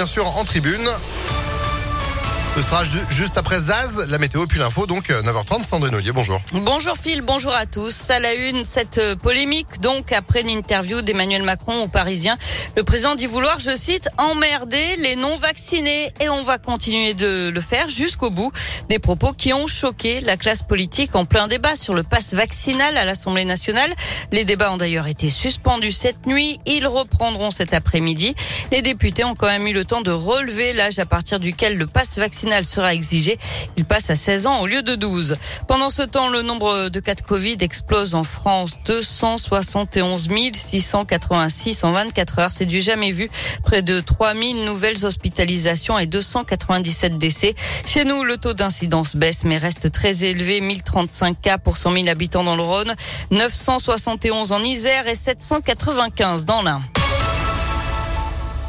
bien 0.00 0.06
sûr 0.06 0.34
en 0.38 0.44
tribune. 0.44 0.88
Ce 2.56 2.62
sera 2.62 2.82
juste 3.10 3.38
après 3.38 3.60
Zaz, 3.60 4.06
la 4.08 4.18
météo 4.18 4.44
puis 4.44 4.58
l'info, 4.58 4.84
donc 4.84 5.08
9h30, 5.08 5.64
Sandrine 5.64 5.94
Ollier, 5.94 6.10
bonjour. 6.10 6.40
Bonjour 6.52 6.96
Phil, 6.96 7.22
bonjour 7.22 7.54
à 7.54 7.64
tous. 7.64 8.10
À 8.10 8.18
la 8.18 8.34
une, 8.34 8.64
cette 8.64 8.98
euh, 8.98 9.14
polémique, 9.14 9.80
donc 9.80 10.10
après 10.10 10.40
une 10.40 10.48
interview 10.48 11.00
d'Emmanuel 11.00 11.44
Macron 11.44 11.84
aux 11.84 11.88
Parisiens, 11.88 12.36
le 12.76 12.82
président 12.82 13.14
dit 13.14 13.26
vouloir, 13.26 13.60
je 13.60 13.74
cite, 13.76 14.08
emmerder 14.18 14.96
les 14.98 15.14
non-vaccinés 15.14 16.12
et 16.20 16.28
on 16.28 16.42
va 16.42 16.58
continuer 16.58 17.14
de 17.14 17.50
le 17.54 17.60
faire 17.60 17.88
jusqu'au 17.88 18.30
bout. 18.30 18.50
Des 18.88 18.98
propos 18.98 19.32
qui 19.32 19.52
ont 19.52 19.68
choqué 19.68 20.20
la 20.20 20.36
classe 20.36 20.64
politique 20.64 21.14
en 21.14 21.26
plein 21.26 21.46
débat 21.46 21.76
sur 21.76 21.94
le 21.94 22.02
pass 22.02 22.34
vaccinal 22.34 22.96
à 22.96 23.04
l'Assemblée 23.04 23.44
nationale. 23.44 23.90
Les 24.32 24.44
débats 24.44 24.72
ont 24.72 24.76
d'ailleurs 24.76 25.06
été 25.06 25.30
suspendus 25.30 25.92
cette 25.92 26.26
nuit, 26.26 26.58
ils 26.66 26.88
reprendront 26.88 27.52
cet 27.52 27.74
après-midi. 27.74 28.34
Les 28.72 28.82
députés 28.82 29.22
ont 29.22 29.36
quand 29.36 29.46
même 29.46 29.68
eu 29.68 29.72
le 29.72 29.84
temps 29.84 30.00
de 30.00 30.10
relever 30.10 30.72
l'âge 30.72 30.98
à 30.98 31.06
partir 31.06 31.38
duquel 31.38 31.78
le 31.78 31.86
pass 31.86 32.18
vaccinal 32.18 32.39
sera 32.64 32.94
exigé. 32.94 33.38
Il 33.76 33.84
passe 33.84 34.10
à 34.10 34.14
16 34.14 34.46
ans 34.46 34.60
au 34.60 34.66
lieu 34.66 34.82
de 34.82 34.94
12. 34.94 35.36
Pendant 35.68 35.90
ce 35.90 36.02
temps, 36.02 36.28
le 36.28 36.42
nombre 36.42 36.88
de 36.88 37.00
cas 37.00 37.14
de 37.14 37.20
Covid 37.20 37.56
explose 37.60 38.14
en 38.14 38.24
France. 38.24 38.72
271 38.86 40.28
686 40.54 41.84
en 41.84 41.92
24 41.92 42.38
heures. 42.38 42.50
C'est 42.52 42.66
du 42.66 42.80
jamais 42.80 43.12
vu. 43.12 43.30
Près 43.64 43.82
de 43.82 44.00
3000 44.00 44.64
nouvelles 44.64 45.04
hospitalisations 45.04 45.98
et 45.98 46.06
297 46.06 47.18
décès. 47.18 47.54
Chez 47.86 48.04
nous, 48.04 48.24
le 48.24 48.36
taux 48.36 48.54
d'incidence 48.54 49.16
baisse 49.16 49.44
mais 49.44 49.58
reste 49.58 49.90
très 49.92 50.24
élevé. 50.24 50.60
1035 50.60 51.40
cas 51.40 51.58
pour 51.58 51.76
100 51.76 51.92
000 51.92 52.08
habitants 52.08 52.44
dans 52.44 52.56
le 52.56 52.62
Rhône. 52.62 52.94
971 53.30 54.52
en 54.52 54.62
Isère 54.62 55.08
et 55.08 55.14
795 55.14 56.44
dans 56.44 56.62
l'Ain. 56.62 56.82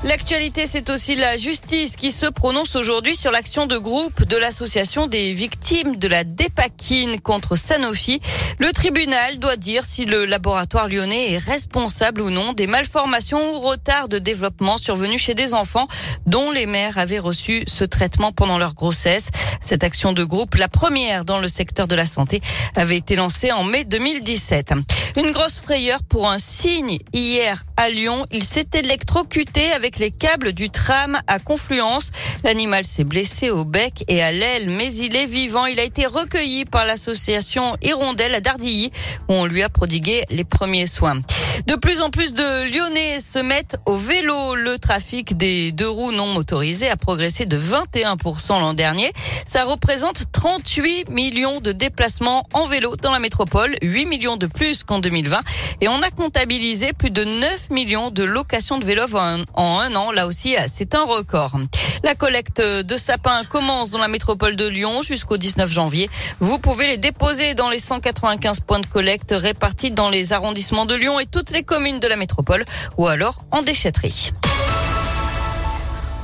L'actualité, 0.04 0.66
c'est 0.66 0.90
aussi 0.90 1.16
la 1.16 1.38
justice 1.38 1.96
qui 1.96 2.12
se 2.12 2.26
prononce 2.26 2.76
aujourd'hui 2.76 3.16
sur 3.16 3.30
l'action 3.30 3.68
de 3.68 3.78
groupe 3.78 4.24
de 4.24 4.36
l'association 4.36 5.06
des 5.06 5.32
victimes 5.32 5.98
de 5.98 6.08
la 6.08 6.24
dépakine 6.24 7.22
contre 7.22 7.56
Sanofi. 7.56 8.20
Le 8.58 8.72
tribunal 8.72 9.38
doit 9.38 9.58
dire 9.58 9.86
si 9.86 10.06
le 10.06 10.26
laboratoire 10.26 10.88
lyonnais 10.88 11.34
est 11.34 11.38
responsable 11.38 12.22
ou 12.22 12.32
non 12.32 12.54
des 12.54 12.66
malformations 12.66 13.54
ou 13.54 13.60
retards 13.60 14.10
de 14.10 14.18
développement 14.18 14.78
survenus 14.78 15.22
chez 15.22 15.36
des 15.36 15.54
enfants 15.54 15.88
dont 16.26 16.50
les 16.50 16.66
mères 16.66 16.98
avaient 16.98 17.20
reçu 17.20 17.64
ce 17.68 17.84
traitement 17.84 18.32
pendant 18.32 18.58
leur 18.58 18.74
grossesse. 18.74 19.30
Cette 19.62 19.84
action 19.84 20.14
de 20.14 20.24
groupe, 20.24 20.56
la 20.56 20.68
première 20.68 21.26
dans 21.26 21.40
le 21.40 21.48
secteur 21.48 21.88
de 21.88 21.94
la 21.94 22.08
santé, 22.08 22.42
avait 22.76 22.98
été 22.98 23.16
lancée 23.16 23.52
en 23.52 23.64
mai 23.64 23.84
2017. 23.84 24.74
Une 25.18 25.30
grosse 25.30 25.60
frayeur 25.60 26.00
pour 26.02 26.28
un 26.28 26.40
cygne 26.40 26.98
hier 27.14 27.66
à 27.82 27.90
Lyon. 27.90 28.28
Il 28.32 28.44
s'est 28.44 28.68
électrocuté 28.76 29.72
avec 29.72 29.98
les 29.98 30.12
câbles 30.12 30.54
du 30.54 30.70
tram 30.70 31.18
à 31.26 31.40
Confluence. 31.40 32.12
L'animal 32.44 32.86
s'est 32.86 33.04
blessé 33.04 33.50
au 33.50 33.66
bec 33.66 34.04
et 34.08 34.22
à 34.22 34.32
l'aile, 34.32 34.70
mais 34.70 34.94
il 34.94 35.16
est 35.16 35.26
vivant. 35.26 35.66
Il 35.66 35.80
a 35.80 35.84
été 35.84 36.06
recueilli 36.06 36.66
par 36.66 36.86
l'association 36.86 37.76
Hirondelle 37.82 38.36
à 38.36 38.40
Dardilly, 38.40 38.92
où 39.30 39.34
on 39.34 39.46
lui 39.46 39.64
a 39.64 39.70
prodigué 39.70 40.24
les 40.30 40.44
premiers 40.44 40.86
soins. 40.86 41.22
De 41.66 41.76
plus 41.76 42.02
en 42.02 42.10
plus 42.10 42.34
de 42.34 42.72
Lyonnais 42.72 43.20
se 43.20 43.40
mettent 43.40 43.78
au 43.88 43.96
vélo. 43.96 44.54
Le 44.54 44.78
trafic 44.78 45.36
des 45.36 45.72
deux 45.72 45.90
roues 45.90 46.12
non 46.12 46.28
motorisées 46.28 46.90
a 46.90 46.98
progressé 46.98 47.46
de 47.46 47.58
21% 47.58 48.60
l'an 48.60 48.74
dernier. 48.74 49.12
Ça 49.48 49.66
représente 49.66 50.32
38 50.32 51.10
millions 51.10 51.62
de 51.62 51.72
déplacements 51.72 52.48
en 52.54 52.66
vélo 52.66 52.96
dans 52.96 53.12
la 53.12 53.20
métropole, 53.20 53.76
8 53.82 54.06
millions 54.06 54.38
de 54.38 54.46
plus 54.46 54.84
qu'en 54.84 55.00
2020. 55.00 55.40
Et 55.82 55.88
on 55.88 56.00
a 56.02 56.10
comptabilisé 56.12 56.94
plus 56.94 57.10
de 57.10 57.24
9 57.24 57.71
millions 57.72 58.12
de 58.12 58.24
locations 58.24 58.78
de 58.78 58.86
vélos 58.86 59.16
en 59.16 59.80
un 59.80 59.96
an. 59.96 60.12
Là 60.12 60.28
aussi, 60.28 60.56
c'est 60.72 60.96
un 60.96 61.04
record. 61.04 61.58
La 62.04 62.16
collecte 62.16 62.62
de 62.62 62.98
sapins 62.98 63.44
commence 63.46 63.92
dans 63.92 64.00
la 64.00 64.08
métropole 64.08 64.56
de 64.56 64.68
Lyon 64.68 65.02
jusqu'au 65.02 65.38
19 65.38 65.72
janvier. 65.72 66.10
Vous 66.40 66.60
pouvez 66.60 66.88
les 66.88 66.98
déposer 66.98 67.54
dans 67.54 67.70
les 67.70 67.80
195 67.80 68.60
points 68.62 68.80
de 68.80 68.86
collecte 68.86 69.34
répartis 69.36 69.92
dans 69.92 70.10
les 70.10 70.34
arrondissements 70.34 70.86
de 70.86 70.96
Lyon 70.96 71.20
et 71.20 71.26
toutes 71.26 71.52
les 71.52 71.64
communes 71.64 72.00
de 72.00 72.08
la 72.08 72.16
métropole 72.16 72.66
ou 72.98 73.08
alors 73.08 73.44
en 73.52 73.62
déchetterie. 73.62 74.32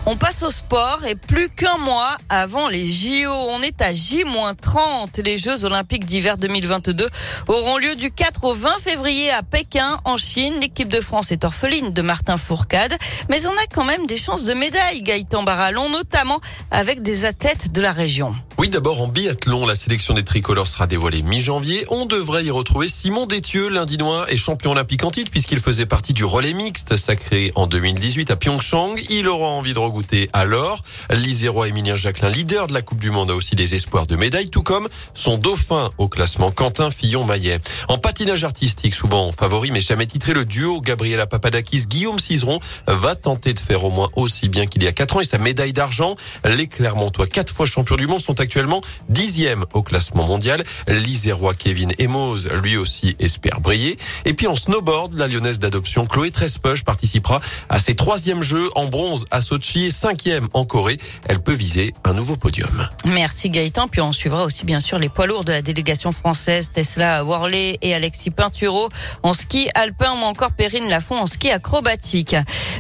On 0.10 0.16
passe 0.16 0.42
au 0.44 0.50
sport 0.50 1.02
et 1.06 1.16
plus 1.16 1.50
qu'un 1.50 1.78
mois 1.80 2.16
avant 2.30 2.70
les 2.70 2.86
JO, 2.86 3.30
on 3.30 3.62
est 3.62 3.82
à 3.82 3.92
J-30. 3.92 5.22
Les 5.22 5.38
Jeux 5.38 5.66
Olympiques 5.66 6.06
d'hiver 6.06 6.38
2022 6.38 7.10
auront 7.50 7.78
lieu 7.78 7.94
du 7.96 8.10
4 8.10 8.46
au 8.46 8.54
20 8.54 8.78
février 8.82 9.30
à 9.32 9.44
Pékin, 9.44 10.00
en 10.06 10.16
Chine. 10.16 10.54
L'équipe 10.62 10.88
de 10.88 11.02
France 11.02 11.34
est 11.34 11.44
orpheline 11.44 11.92
de 11.92 12.02
Martin 12.02 12.38
Fourcade, 12.38 12.96
mais 13.30 13.46
on 13.48 13.52
a 13.52 13.66
quand 13.74 13.84
même 13.84 14.06
des 14.06 14.16
chances 14.16 14.46
de 14.46 14.54
médaille, 14.54 15.02
Gaëtan 15.02 15.44
Barallon, 15.44 15.90
notamment 15.90 16.40
avec 16.72 17.02
des 17.02 17.26
athlètes 17.26 17.74
de 17.74 17.82
la 17.82 17.92
région. 17.92 18.34
Oui, 18.60 18.70
d'abord 18.70 19.02
en 19.02 19.08
biathlon, 19.08 19.68
la 19.68 19.76
sélection 19.76 20.16
des 20.16 20.24
tricolores 20.24 20.66
sera 20.66 20.88
dévoilée 20.88 21.22
mi-janvier. 21.22 21.86
On 21.90 22.08
devrait 22.08 22.44
y 22.44 22.50
retrouver 22.50 22.88
Simon 22.88 23.28
Détieux, 23.28 23.70
l'Indinois 23.70 24.26
et 24.32 24.38
champion 24.38 24.72
olympique 24.72 25.04
en 25.04 25.12
titre 25.12 25.30
puisqu'il 25.30 25.60
faisait 25.60 25.86
partie 25.86 26.14
du 26.14 26.26
relais 26.26 26.54
mixte 26.54 26.98
sacré 26.98 27.52
en 27.54 27.68
2018 27.68 28.32
à 28.32 28.36
Pyeongchang. 28.36 28.96
Il 29.12 29.28
aura 29.28 29.50
envie 29.50 29.76
de 29.76 29.80
regoûter 29.98 30.30
alors. 30.34 30.84
L'Isérois 31.10 31.68
Emilien 31.68 31.96
Jacquelin, 31.96 32.30
leader 32.30 32.68
de 32.68 32.74
la 32.74 32.82
Coupe 32.82 33.00
du 33.00 33.10
Monde, 33.10 33.32
a 33.32 33.36
aussi 33.36 33.56
des 33.56 33.74
espoirs 33.74 34.06
de 34.06 34.16
médaille, 34.16 34.50
tout 34.50 34.62
comme 34.62 34.88
son 35.14 35.38
dauphin 35.38 35.92
au 35.98 36.08
classement 36.08 36.52
Quentin 36.52 36.92
Fillon-Maillet. 36.92 37.60
En 37.88 37.98
patinage 37.98 38.44
artistique, 38.44 38.94
souvent 38.94 39.32
favori 39.32 39.72
mais 39.72 39.82
jamais 39.82 40.06
titré, 40.06 40.34
le 40.34 40.46
duo 40.46 40.82
Gabriela 40.82 41.26
Papadakis, 41.26 41.88
Guillaume 41.88 42.20
Cizeron 42.20 42.60
va 42.88 43.16
tenter 43.16 43.54
de 43.54 43.60
faire 43.60 43.84
au 43.84 43.90
moins 43.90 44.10
aussi 44.16 44.50
bien 44.50 44.68
qu'il 44.68 44.84
y 44.84 44.88
a 44.88 44.92
quatre 44.92 45.18
ans 45.18 45.22
et 45.22 45.26
sa 45.26 45.40
médaille 45.40 45.74
d'argent. 45.74 46.16
Les 46.46 46.68
Clermontois, 46.68 47.26
quatre 47.26 47.54
fois 47.54 47.66
champions 47.66 47.96
du 47.96 48.06
monde, 48.06 48.22
sont 48.22 48.40
actuellement 48.40 48.82
dixième 49.10 49.66
au 49.74 49.82
classement 49.82 50.28
mondial. 50.28 50.64
L'Isérois 50.88 51.56
Kevin 51.56 51.92
Emos, 51.98 52.38
lui 52.62 52.78
aussi, 52.78 53.16
espère 53.20 53.62
briller. 53.62 53.98
Et 54.26 54.34
puis 54.34 54.46
en 54.46 54.56
snowboard, 54.56 55.16
la 55.16 55.28
lyonnaise 55.28 55.60
d'adoption 55.60 56.06
Chloé 56.06 56.30
Trespeuch 56.30 56.84
participera 56.84 57.42
à 57.70 57.80
ses 57.80 57.96
troisièmes 57.96 58.44
jeux 58.44 58.70
en 58.76 58.86
bronze 58.86 59.26
à 59.32 59.42
Sochi 59.42 59.87
et 59.88 59.92
cinquième 59.92 60.50
en 60.54 60.66
Corée. 60.66 60.98
Elle 61.30 61.40
peut 61.40 61.54
viser 61.54 61.94
un 62.04 62.14
nouveau 62.14 62.36
podium. 62.36 62.88
Merci 63.06 63.50
Gaëtan. 63.50 63.88
Puis 63.88 64.02
on 64.02 64.12
suivra 64.12 64.44
aussi 64.44 64.66
bien 64.66 64.82
sûr 64.82 65.00
les 65.00 65.08
poids 65.08 65.28
lourds 65.28 65.46
de 65.46 65.54
la 65.54 65.62
délégation 65.62 66.12
française, 66.12 66.70
Tesla 66.74 67.24
Worley 67.24 67.78
et 67.82 67.96
Alexis 67.96 68.32
Pinturo 68.32 68.90
en 69.24 69.34
ski 69.34 69.70
alpin 69.76 70.12
ou 70.12 70.26
encore 70.26 70.52
Perrine 70.52 70.90
Lafont 70.90 71.16
en 71.16 71.26
ski 71.26 71.50
acrobatique. 71.52 72.36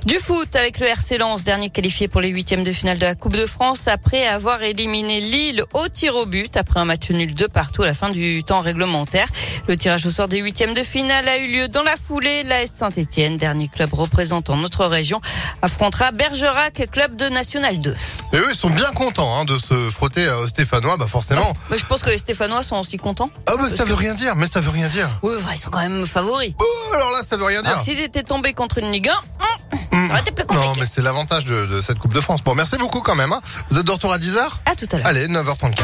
Du 0.05 0.15
foot 0.15 0.53
avec 0.55 0.79
le 0.79 0.87
RC 0.87 1.17
Lens, 1.17 1.43
dernier 1.43 1.69
qualifié 1.69 2.07
pour 2.09 2.19
les 2.19 2.29
huitièmes 2.29 2.63
de 2.63 2.71
finale 2.73 2.97
de 2.97 3.05
la 3.05 3.15
Coupe 3.15 3.37
de 3.37 3.45
France 3.45 3.87
après 3.87 4.27
avoir 4.27 4.61
éliminé 4.61 5.21
Lille 5.21 5.63
au 5.73 5.87
tir 5.87 6.15
au 6.15 6.25
but 6.25 6.57
après 6.57 6.81
un 6.81 6.85
match 6.85 7.09
nul 7.09 7.33
de 7.33 7.47
partout 7.47 7.83
à 7.83 7.85
la 7.87 7.93
fin 7.93 8.09
du 8.09 8.43
temps 8.43 8.59
réglementaire. 8.59 9.27
Le 9.67 9.77
tirage 9.77 10.05
au 10.05 10.11
sort 10.11 10.27
des 10.27 10.39
huitièmes 10.39 10.73
de 10.73 10.83
finale 10.83 11.27
a 11.27 11.37
eu 11.37 11.47
lieu 11.51 11.67
dans 11.69 11.83
la 11.83 11.95
foulée. 11.95 12.43
L'AS 12.43 12.67
Saint-Etienne, 12.67 13.37
dernier 13.37 13.69
club 13.69 13.93
représentant 13.93 14.57
notre 14.57 14.85
région, 14.85 15.21
affrontera 15.61 16.11
Bergerac, 16.11 16.89
club 16.97 17.15
de 17.15 17.29
National 17.29 17.79
2. 17.79 17.95
Et 18.33 18.37
eux, 18.37 18.47
ils 18.49 18.55
sont 18.55 18.71
bien 18.71 18.89
contents 18.91 19.39
hein, 19.39 19.45
de 19.45 19.55
se 19.55 19.91
frotter 19.91 20.27
aux 20.27 20.47
Stéphanois, 20.47 20.97
bah 20.97 21.05
forcément. 21.07 21.53
Ah, 21.69 21.75
je 21.77 21.85
pense 21.85 22.01
que 22.01 22.09
les 22.09 22.17
Stéphanois 22.17 22.63
sont 22.63 22.75
aussi 22.77 22.97
contents. 22.97 23.29
Ah 23.45 23.53
bah 23.55 23.69
ça 23.69 23.85
veut 23.85 23.93
rien 23.93 24.15
dire, 24.15 24.35
mais 24.35 24.47
ça 24.47 24.61
veut 24.61 24.71
rien 24.71 24.87
dire. 24.87 25.07
Oui, 25.21 25.35
ils 25.53 25.59
sont 25.59 25.69
quand 25.69 25.83
même 25.83 26.07
favoris. 26.07 26.55
Oh, 26.59 26.95
alors 26.95 27.11
là, 27.11 27.19
ça 27.29 27.37
veut 27.37 27.43
rien 27.43 27.61
dire. 27.61 27.79
S'ils 27.83 27.99
étaient 27.99 28.23
tombés 28.23 28.53
contre 28.53 28.79
une 28.79 28.91
Ligue 28.91 29.09
1, 29.09 29.95
hmm, 29.95 30.07
non, 30.55 30.73
mais 30.79 30.87
c'est 30.87 31.03
l'avantage 31.03 31.45
de, 31.45 31.83
cette 31.83 31.99
Coupe 31.99 32.15
de 32.15 32.21
France. 32.21 32.43
Bon, 32.43 32.55
merci 32.55 32.77
beaucoup 32.77 33.01
quand 33.01 33.15
même. 33.15 33.31
Hein. 33.31 33.41
Vous 33.69 33.77
êtes 33.77 33.85
de 33.85 33.91
retour 33.91 34.11
à 34.11 34.17
10h 34.17 34.39
À 34.65 34.73
tout 34.73 34.87
à 34.91 34.97
l'heure. 34.97 35.05
Allez, 35.05 35.27
9h34. 35.27 35.83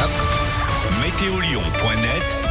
Météolion.net 1.03 2.37